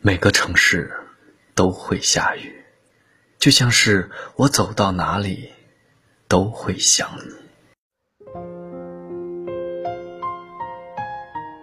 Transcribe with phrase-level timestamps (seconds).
[0.00, 0.92] 每个城市
[1.56, 2.64] 都会下雨，
[3.36, 5.50] 就像是我走到哪里
[6.28, 7.34] 都会想你。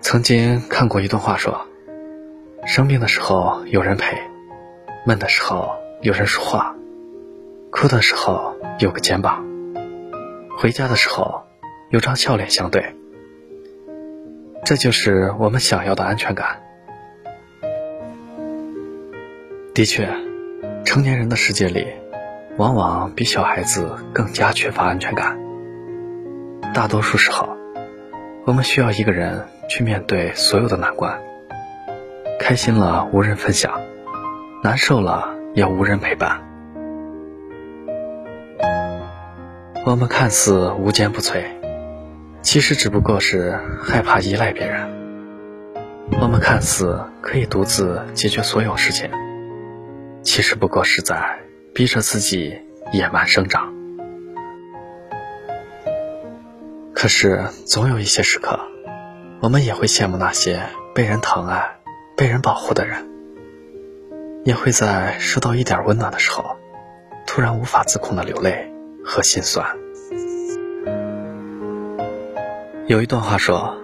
[0.00, 1.68] 曾经看过一段话，说：
[2.66, 4.20] 生病的时候有人陪，
[5.06, 6.74] 闷的时候有人说话，
[7.70, 9.46] 哭的时候有个肩膀，
[10.58, 11.44] 回家的时候
[11.90, 12.92] 有张笑脸相对。
[14.64, 16.65] 这就是我们想要的安全感。
[19.76, 20.08] 的确，
[20.86, 21.86] 成年人的世界里，
[22.56, 25.38] 往往比小孩子更加缺乏安全感。
[26.72, 27.54] 大多数时候，
[28.46, 31.20] 我们需要一个人去面对所有的难关。
[32.40, 33.82] 开心了无人分享，
[34.62, 36.40] 难受了也无人陪伴。
[39.84, 41.44] 我们看似无坚不摧，
[42.40, 44.88] 其实只不过是害怕依赖别人。
[46.22, 49.10] 我们看似可以独自解决所有事情。
[50.26, 51.38] 其实不过是在
[51.72, 52.58] 逼着自己
[52.92, 53.72] 野蛮生长。
[56.92, 58.58] 可是总有一些时刻，
[59.40, 60.60] 我们也会羡慕那些
[60.96, 61.76] 被人疼爱、
[62.16, 63.08] 被人保护的人，
[64.44, 66.56] 也会在收到一点温暖的时候，
[67.24, 68.72] 突然无法自控的流泪
[69.04, 69.64] 和心酸。
[72.88, 73.76] 有一段话说：“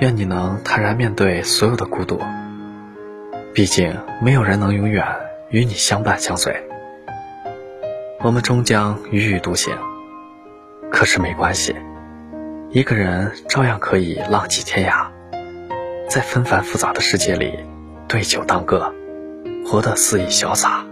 [0.00, 2.18] 愿你能坦然面对所有的孤独，
[3.52, 5.04] 毕竟没有人能永远。”
[5.50, 6.64] 与你相伴相随，
[8.20, 9.76] 我们终将踽踽独行。
[10.92, 11.74] 可是没关系，
[12.70, 15.08] 一个人照样可以浪迹天涯，
[16.08, 17.58] 在纷繁复杂的世界里
[18.06, 18.94] 对酒当歌，
[19.66, 20.86] 活得肆意潇洒。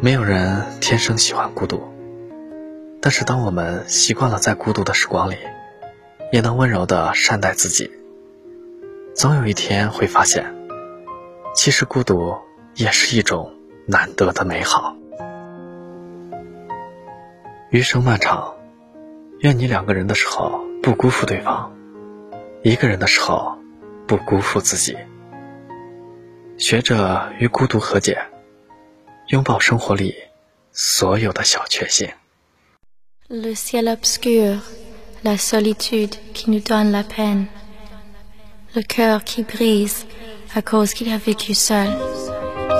[0.00, 1.82] 没有人天生喜欢孤独，
[3.02, 5.36] 但是当我们习惯了在孤独的时光里，
[6.30, 7.90] 也能温柔的善待自己，
[9.16, 10.55] 总有一天会发现。
[11.56, 12.36] 其实孤独
[12.74, 13.50] 也是一种
[13.86, 14.94] 难得的美好。
[17.70, 18.54] 余生漫长，
[19.40, 21.72] 愿你两个人的时候不辜负对方，
[22.62, 23.56] 一个人的时候
[24.06, 24.96] 不辜负自己。
[26.58, 28.18] 学着与孤独和解，
[29.28, 30.14] 拥抱生活里
[30.72, 32.10] 所有的小确幸。
[33.28, 34.58] Le ciel obscur,
[35.22, 37.46] la solitude qui nous donne la peine,
[38.74, 40.04] le cœur qui brise.
[40.56, 41.88] À cause qu'il a vécu seul.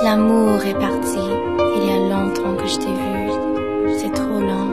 [0.03, 1.19] L'amour est parti,
[1.77, 3.31] il y a longtemps que je t'ai vu,
[3.99, 4.73] c'est trop long.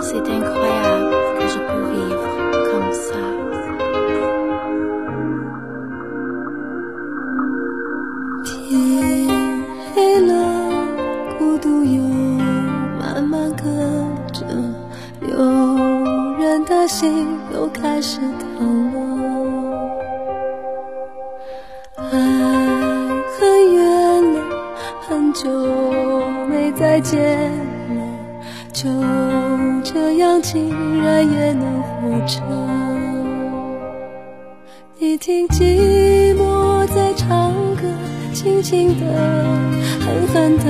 [0.00, 2.26] C'est incroyable que je peux vivre
[2.70, 3.20] comme ça.
[8.44, 9.34] Pied
[18.58, 19.03] 很
[25.34, 25.50] 就
[26.48, 27.50] 没再见
[27.90, 27.96] 了，
[28.72, 28.88] 就
[29.82, 32.40] 这样竟然也能活着。
[34.96, 37.82] 你听寂寞在唱歌，
[38.32, 39.04] 轻轻的，
[40.00, 40.64] 狠狠的，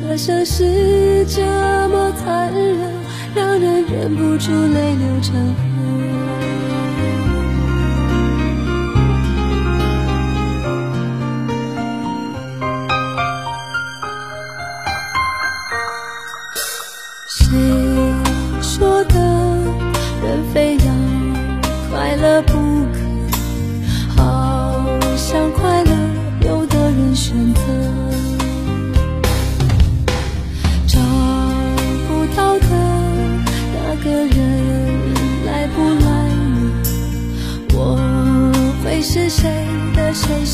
[0.00, 1.42] 歌声是这
[1.88, 2.78] 么残忍，
[3.34, 6.27] 让人忍不住泪流成河。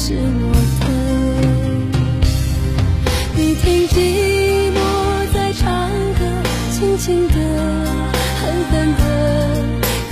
[0.06, 0.86] 是我的？
[3.34, 3.96] 你听寂
[4.76, 4.78] 寞
[5.32, 5.88] 在唱
[6.18, 6.20] 歌，
[6.70, 7.34] 轻轻的，
[8.38, 9.00] 狠狠的，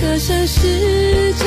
[0.01, 1.45] 歌声是这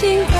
[0.00, 0.37] 情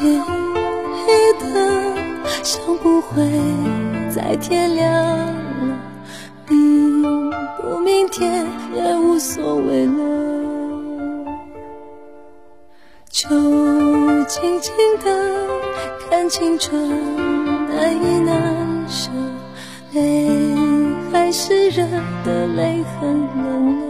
[0.00, 1.44] 天黑的
[2.42, 3.22] 像不会
[4.08, 5.34] 再天亮了，
[6.48, 7.30] 明
[7.60, 11.26] 不明天也无所谓了，
[13.10, 13.28] 就
[14.24, 14.72] 静静
[15.04, 15.06] 的
[16.08, 16.80] 看青春
[17.68, 19.10] 难以难舍，
[19.92, 20.30] 泪
[21.12, 21.84] 还是热
[22.24, 23.89] 的，泪很冷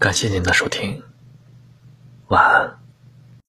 [0.00, 1.02] 感谢您的收听，
[2.28, 2.79] 晚安。